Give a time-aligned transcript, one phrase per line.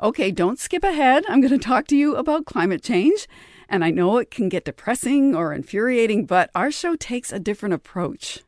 [0.00, 1.24] Okay, don't skip ahead.
[1.28, 3.26] I'm going to talk to you about climate change.
[3.68, 7.74] And I know it can get depressing or infuriating, but our show takes a different
[7.74, 8.44] approach.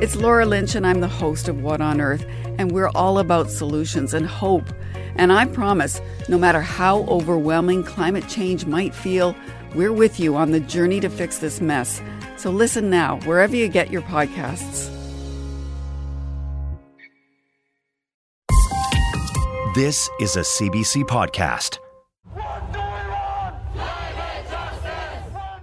[0.00, 2.26] It's Laura Lynch, and I'm the host of What on Earth,
[2.58, 4.68] and we're all about solutions and hope.
[5.14, 9.36] And I promise, no matter how overwhelming climate change might feel,
[9.76, 12.02] we're with you on the journey to fix this mess.
[12.36, 14.97] So listen now, wherever you get your podcasts.
[19.78, 21.78] This is a CBC podcast.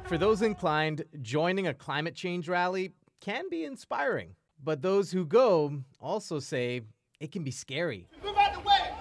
[0.05, 4.36] For those inclined, joining a climate change rally can be inspiring.
[4.63, 6.84] But those who go also say
[7.20, 8.08] it can be scary.
[8.23, 8.94] Move out the way!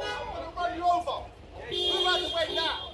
[0.00, 1.26] I'm gonna run you over!
[1.68, 2.92] Move out the way now!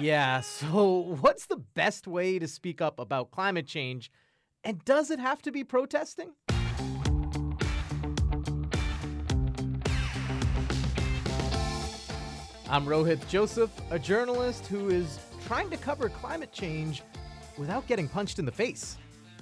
[0.00, 4.10] Yeah, so what's the best way to speak up about climate change?
[4.64, 6.32] And does it have to be protesting?
[12.74, 17.04] I'm Rohit Joseph, a journalist who is trying to cover climate change
[17.56, 18.96] without getting punched in the face.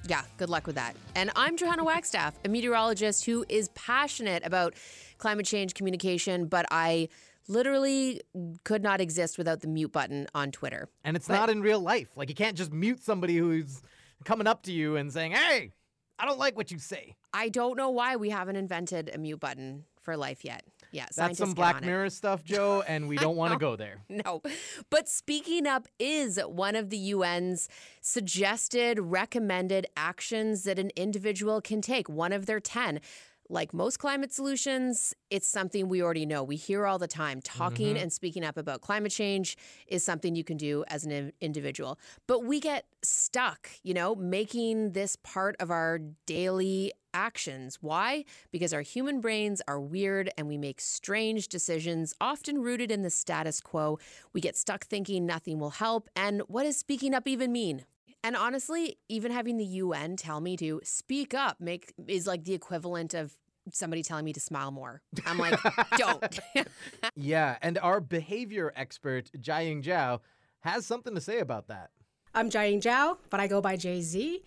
[0.06, 0.96] Yeah, good luck with that.
[1.14, 4.74] And I'm Johanna Wagstaff, a meteorologist who is passionate about
[5.16, 7.08] climate change communication, but I
[7.48, 8.20] literally
[8.64, 10.90] could not exist without the mute button on Twitter.
[11.02, 12.14] And it's But- not in real life.
[12.18, 13.80] Like, you can't just mute somebody who's
[14.26, 15.72] coming up to you and saying, hey,
[16.18, 17.16] I don't like what you say.
[17.32, 20.66] I don't know why we haven't invented a mute button for life yet.
[20.92, 21.82] Yeah, That's some Black.
[21.82, 23.98] Mirror stuff, Joe, and we don't want to go there.
[24.12, 24.42] No.
[24.90, 27.68] But speaking up is one of the UN's
[28.02, 33.00] suggested, recommended actions that an individual can take, one of their 10.
[33.48, 36.42] Like most climate solutions, it's something we already know.
[36.44, 37.40] We hear all the time.
[37.40, 38.02] Talking mm-hmm.
[38.02, 41.98] and speaking up about climate change is something you can do as an individual.
[42.26, 47.78] But we get stuck, you know, making this part of our daily actions.
[47.80, 48.24] Why?
[48.50, 53.10] Because our human brains are weird and we make strange decisions, often rooted in the
[53.10, 53.98] status quo.
[54.32, 56.08] We get stuck thinking nothing will help.
[56.16, 57.84] And what does speaking up even mean?
[58.24, 62.54] And honestly, even having the UN tell me to speak up make is like the
[62.54, 63.36] equivalent of
[63.72, 65.02] somebody telling me to smile more.
[65.26, 65.58] I'm like,
[65.96, 66.40] don't.
[67.16, 70.20] Yeah, and our behavior expert, Jiaying Zhao,
[70.60, 71.90] has something to say about that.
[72.34, 74.42] I'm Jiaying Zhao, but I go by JZ.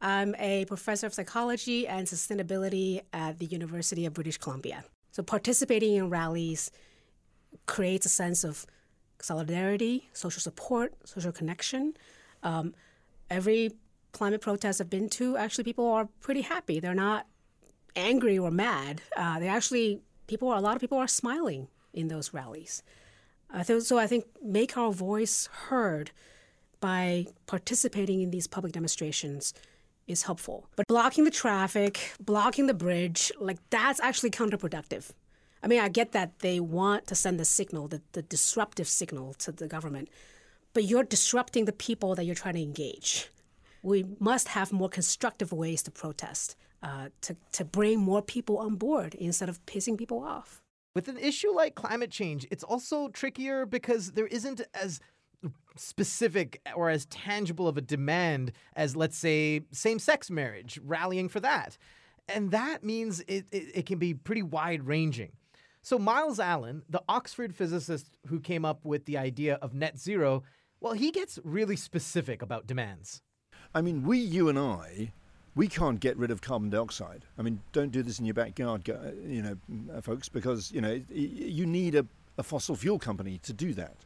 [0.00, 4.84] I'm a professor of psychology and sustainability at the University of British Columbia.
[5.10, 6.70] So participating in rallies
[7.66, 8.66] creates a sense of
[9.20, 11.94] solidarity, social support, social connection.
[12.42, 12.74] Um,
[13.28, 13.72] every
[14.12, 16.78] climate protest I've been to, actually, people are pretty happy.
[16.78, 17.26] They're not
[17.96, 19.02] angry or mad.
[19.16, 22.82] Uh, they actually, people, a lot of people are smiling in those rallies.
[23.66, 26.12] Th- so I think make our voice heard
[26.80, 29.52] by participating in these public demonstrations
[30.08, 30.66] is helpful.
[30.76, 35.10] But blocking the traffic, blocking the bridge, like that's actually counterproductive.
[35.62, 39.34] I mean, I get that they want to send the signal, the, the disruptive signal
[39.34, 40.08] to the government,
[40.72, 43.28] but you're disrupting the people that you're trying to engage.
[43.82, 48.76] We must have more constructive ways to protest, uh, to, to bring more people on
[48.76, 50.62] board instead of pissing people off.
[50.94, 55.00] With an issue like climate change, it's also trickier because there isn't as
[55.78, 61.40] specific or as tangible of a demand as, let's say, same sex marriage, rallying for
[61.40, 61.76] that.
[62.28, 65.32] And that means it, it, it can be pretty wide ranging.
[65.82, 70.42] So, Myles Allen, the Oxford physicist who came up with the idea of net zero,
[70.80, 73.22] well, he gets really specific about demands.
[73.74, 75.12] I mean, we, you and I,
[75.54, 77.24] we can't get rid of carbon dioxide.
[77.38, 78.86] I mean, don't do this in your backyard,
[79.26, 79.56] you know,
[79.94, 82.06] uh, folks, because you know you need a,
[82.36, 83.96] a fossil fuel company to do that.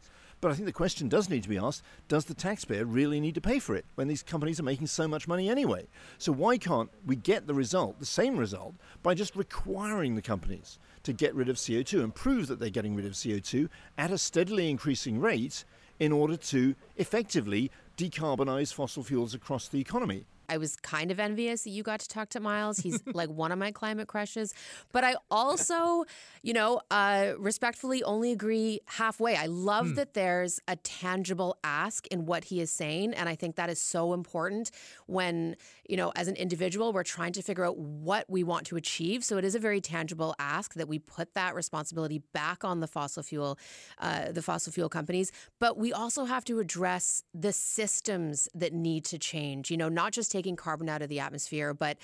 [0.43, 3.37] But I think the question does need to be asked: Does the taxpayer really need
[3.37, 5.87] to pay for it when these companies are making so much money anyway?
[6.19, 10.81] So why can't we get the result, the same result, by just requiring the companies
[11.05, 14.19] to get rid of CO2 and prove that they're getting rid of CO2 at a
[14.19, 15.65] steadily increasing rate
[16.01, 20.27] in order to effectively decarbonize fossil fuels across the economy?
[20.53, 22.79] I was kind of envious that you got to talk to Myles.
[22.79, 24.53] He's like one of my climate crushes.
[24.93, 26.05] But I also,
[26.43, 29.35] you know, uh, respectfully only agree halfway.
[29.35, 33.15] I love that there's a tangible ask in what he is saying.
[33.15, 34.71] And I think that is so important
[35.07, 35.57] when,
[35.89, 39.25] you know, as an individual, we're trying to figure out what we want to achieve.
[39.25, 42.87] So it is a very tangible ask that we put that responsibility back on the
[42.87, 43.59] fossil fuel,
[43.99, 45.33] uh, the fossil fuel companies.
[45.61, 50.13] But we also have to address the systems that need to change, you know, not
[50.13, 51.99] just taking carbon out of the atmosphere, but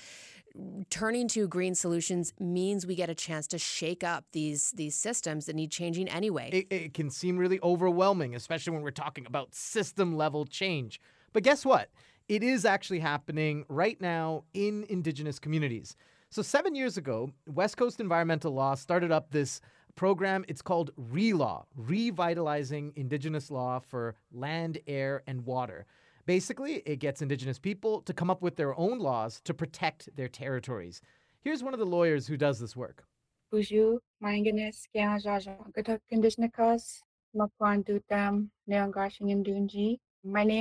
[0.89, 5.45] turning to green solutions means we get a chance to shake up these these systems
[5.45, 6.49] that need changing anyway.
[6.51, 10.99] It, it can seem really overwhelming, especially when we're talking about system level change.
[11.33, 11.89] But guess what?
[12.27, 15.95] It is actually happening right now in Indigenous communities.
[16.29, 19.61] So, seven years ago, West Coast Environmental Law started up this
[19.95, 20.45] program.
[20.47, 25.87] It's called RELAW, Revitalizing Indigenous Law for Land, Air, and Water.
[26.29, 30.27] Basically, it gets Indigenous people to come up with their own laws to protect their
[30.27, 31.01] territories.
[31.41, 33.03] Here's one of the lawyers who does this work.
[33.51, 33.63] My
[34.37, 34.59] name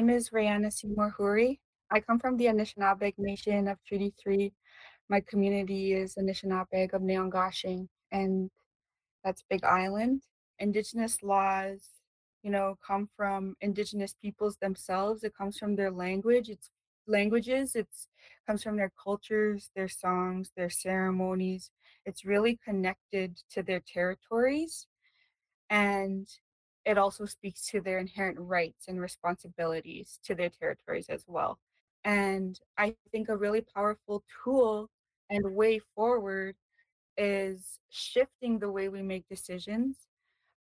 [0.09, 1.59] is Rihanna Seymour Huri.
[1.91, 4.51] I come from the Anishinaabe Nation of Treaty 3.
[5.11, 8.51] My community is Anishinaabe of Naongashiing, and
[9.23, 10.23] that's Big Island.
[10.59, 11.98] Indigenous laws,
[12.43, 15.25] you know, come from indigenous peoples themselves.
[15.25, 16.49] It comes from their language.
[16.49, 16.71] It's
[17.07, 17.75] languages.
[17.77, 18.09] It's
[18.47, 21.71] comes from their cultures, their songs, their ceremonies.
[22.07, 24.87] It's really connected to their territories,
[25.71, 26.29] and
[26.85, 31.59] it also speaks to their inherent rights and responsibilities to their territories as well.
[32.05, 34.89] And I think a really powerful tool
[35.31, 36.57] and way forward
[37.19, 39.97] is shifting the way we make decisions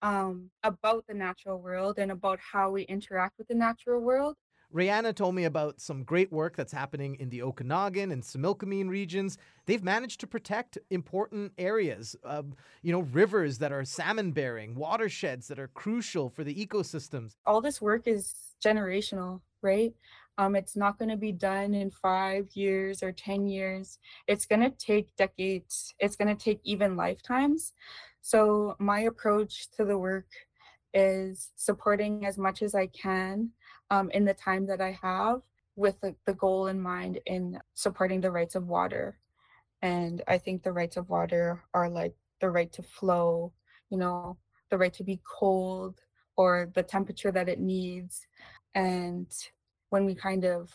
[0.02, 4.36] um, about the natural world and about how we interact with the natural world.
[4.74, 9.36] Rihanna told me about some great work that's happening in the Okanagan and Similkameen regions.
[9.66, 15.48] They've managed to protect important areas, um, you know, rivers that are salmon bearing, watersheds
[15.48, 17.34] that are crucial for the ecosystems.
[17.46, 18.32] All this work is
[18.64, 19.92] generational, right?
[20.38, 23.98] Um, it's not going to be done in five years or 10 years.
[24.28, 25.94] It's going to take decades.
[25.98, 27.72] It's going to take even lifetimes.
[28.22, 30.26] So, my approach to the work
[30.92, 33.50] is supporting as much as I can
[33.90, 35.40] um, in the time that I have
[35.76, 39.18] with the, the goal in mind in supporting the rights of water.
[39.82, 43.52] And I think the rights of water are like the right to flow,
[43.88, 44.36] you know,
[44.70, 46.00] the right to be cold
[46.36, 48.26] or the temperature that it needs.
[48.74, 49.26] And
[49.88, 50.70] when we kind of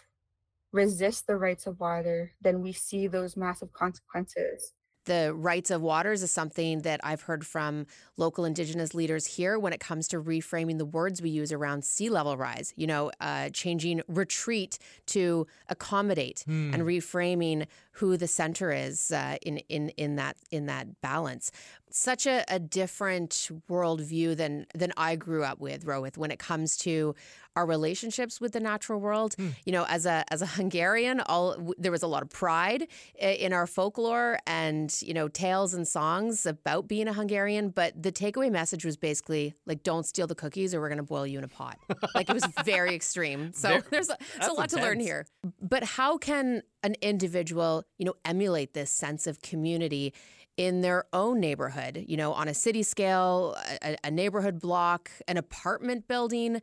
[0.71, 4.74] resist the rights of water, then we see those massive consequences
[5.06, 7.86] the rights of waters is something that I've heard from
[8.18, 12.10] local Indigenous leaders here when it comes to reframing the words we use around sea
[12.10, 12.74] level rise.
[12.75, 16.81] You know, uh, changing retreat to accommodate and Hmm.
[16.81, 21.51] reframing who the center is uh, in in in that in that balance.
[21.92, 26.75] Such a, a different worldview than than I grew up with, Rohit, when it comes
[26.80, 27.15] to
[27.56, 29.36] our relationships with the natural world.
[29.65, 32.88] You know, as a as a Hungarian, all w- there was a lot of pride
[33.18, 37.69] in our folklore and you know tales and songs about being a Hungarian.
[37.69, 41.03] But the takeaway message was basically like, "Don't steal the cookies, or we're going to
[41.03, 41.77] boil you in a pot."
[42.13, 43.53] like it was very extreme.
[43.53, 45.25] So there's a, a lot to learn here.
[45.62, 50.13] But how can an individual, you know, emulate this sense of community?
[50.57, 55.35] in their own neighborhood, you know, on a city scale, a, a neighborhood block, an
[55.35, 56.61] apartment building.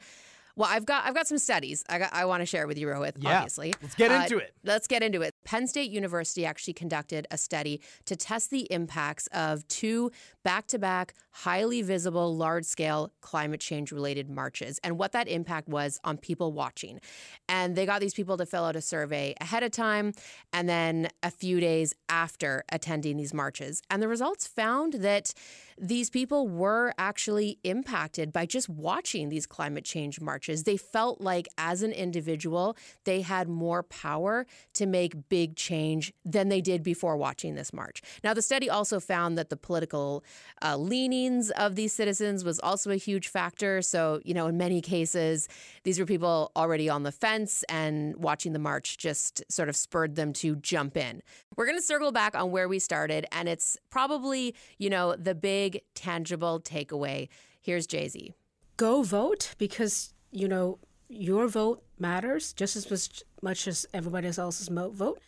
[0.56, 2.86] Well, I've got I've got some studies I got, I want to share with you,
[2.86, 3.16] Rohit.
[3.18, 4.54] Yeah, Obviously, let's get Uh, into it.
[4.64, 5.34] Let's get into it.
[5.44, 10.10] Penn State University actually conducted a study to test the impacts of two
[10.42, 17.00] back-to-back, highly visible, large-scale climate change-related marches, and what that impact was on people watching.
[17.48, 20.12] And they got these people to fill out a survey ahead of time,
[20.52, 23.82] and then a few days after attending these marches.
[23.90, 25.32] And the results found that
[25.78, 30.64] these people were actually impacted by just watching these climate change marches.
[30.64, 36.50] They felt like, as an individual, they had more power to make big change than
[36.50, 38.02] they did before watching this march.
[38.22, 40.22] Now, the study also found that the political
[40.60, 40.76] uh,
[41.22, 43.80] leanings of these citizens was also a huge factor.
[43.82, 45.48] So, you know, in many cases,
[45.84, 50.16] these were people already on the fence, and watching the march just sort of spurred
[50.16, 51.22] them to jump in.
[51.56, 55.34] We're going to circle back on where we started, and it's probably, you know, the
[55.34, 57.28] big tangible takeaway.
[57.60, 58.32] Here's JZ.
[58.76, 64.68] Go vote because, you know, your vote matters just as much, much as everybody else's
[64.70, 65.20] vote.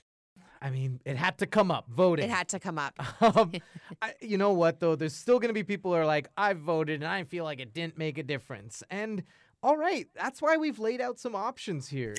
[0.61, 2.25] I mean, it had to come up voting.
[2.25, 2.95] It had to come up.
[3.37, 3.53] um,
[4.03, 4.97] I, you know what though?
[4.97, 7.61] There's still going to be people who are like, I voted and I feel like
[7.61, 8.83] it didn't make a difference.
[8.91, 9.25] And
[9.63, 12.15] all right, that's why we've laid out some options here.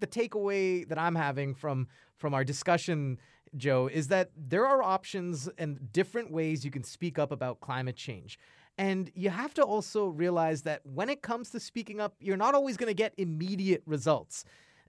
[0.00, 3.18] The takeaway that I'm having from from our discussion,
[3.56, 7.96] Joe, is that there are options and different ways you can speak up about climate
[7.96, 8.38] change.
[8.76, 12.54] And you have to also realize that when it comes to speaking up, you're not
[12.54, 14.44] always going to get immediate results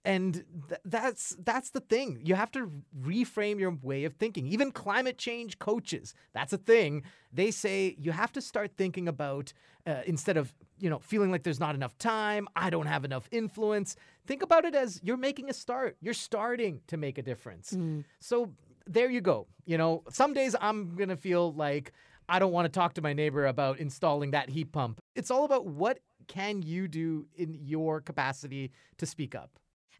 [0.06, 0.34] and
[0.70, 2.20] th- that's that's the thing.
[2.24, 2.72] You have to
[3.02, 4.48] reframe your way of thinking.
[4.48, 7.04] Even climate change coaches that's a thing.
[7.34, 9.52] They say you have to start thinking about
[9.86, 13.30] uh, instead of you know feeling like there's not enough time i don't have enough
[13.32, 13.96] influence
[14.28, 15.96] think about it as you're making a start.
[16.02, 17.78] You're starting to make a difference.
[18.20, 18.52] So
[18.86, 19.48] there you go.
[19.66, 21.92] You know some days i'm going to feel like
[22.28, 25.00] I don't want to talk to my neighbor about installing that heat pump.
[25.16, 29.52] It's all about what can you do in your capacity to speak up.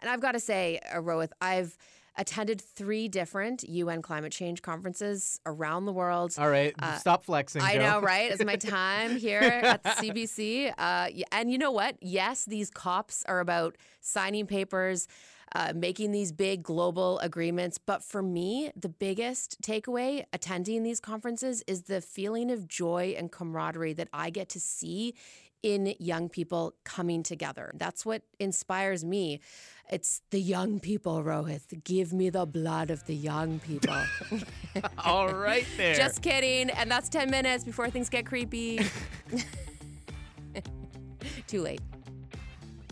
[0.02, 1.78] And I've got to say, uh, I've
[2.18, 6.34] attended three different UN climate change conferences around the world.
[6.38, 7.62] All right, Uh, stop flexing.
[7.62, 7.82] I Joe.
[7.82, 8.32] know, right?
[8.32, 10.74] It's my time here at the CBC.
[10.78, 11.98] Uh, and you know what?
[12.02, 15.08] Yes, these COPs are about signing papers,
[15.54, 17.78] uh, making these big global agreements.
[17.78, 23.32] But for me, the biggest takeaway attending these conferences is the feeling of joy and
[23.32, 25.16] camaraderie that I get to see
[25.66, 27.72] in young people coming together.
[27.74, 29.40] That's what inspires me.
[29.90, 31.84] It's the young people, Rohit.
[31.84, 33.98] Give me the blood of the young people.
[35.00, 35.96] All right, there.
[35.96, 36.70] Just kidding.
[36.70, 38.80] And that's 10 minutes before things get creepy.
[41.48, 41.82] Too late.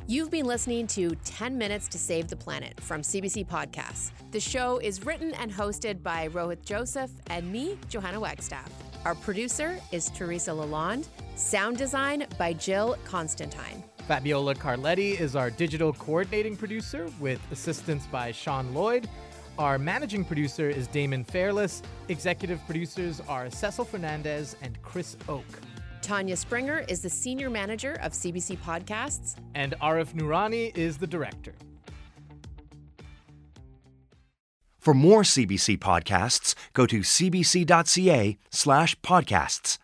[0.07, 4.09] You've been listening to 10 Minutes to Save the Planet from CBC Podcasts.
[4.31, 8.71] The show is written and hosted by Rohit Joseph and me, Johanna Wagstaff.
[9.05, 11.05] Our producer is Teresa Lalonde.
[11.35, 13.83] Sound design by Jill Constantine.
[14.07, 19.09] Fabiola Carletti is our digital coordinating producer with assistance by Sean Lloyd.
[19.57, 21.81] Our managing producer is Damon Fairless.
[22.09, 25.59] Executive producers are Cecil Fernandez and Chris Oke.
[26.01, 29.35] Tanya Springer is the senior manager of CBC Podcasts.
[29.55, 31.53] And Arif Noorani is the director.
[34.79, 39.77] For more CBC podcasts, go to cbc.ca slash podcasts.